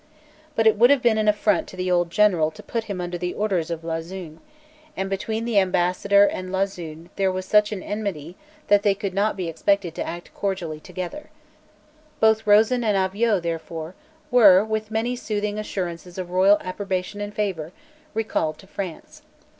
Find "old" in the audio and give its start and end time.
1.91-2.09